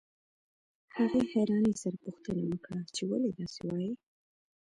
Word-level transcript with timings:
هغې 0.95 1.21
حيرانۍ 1.31 1.73
سره 1.81 1.95
پوښتنه 2.05 2.41
وکړه 2.47 2.81
چې 2.95 3.01
ولې 3.09 3.31
داسې 3.39 3.61
وايئ. 3.67 3.91